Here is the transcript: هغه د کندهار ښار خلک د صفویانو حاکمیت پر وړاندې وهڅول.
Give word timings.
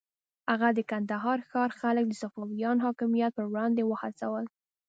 هغه 0.51 0.69
د 0.77 0.79
کندهار 0.91 1.39
ښار 1.49 1.69
خلک 1.79 2.03
د 2.07 2.13
صفویانو 2.21 2.83
حاکمیت 2.85 3.31
پر 3.35 3.45
وړاندې 3.49 3.81
وهڅول. 3.85 4.45